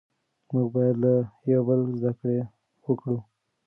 [0.51, 1.13] موږ بايد له
[1.51, 2.37] يوه بل زده کړه
[2.85, 3.17] وکړو.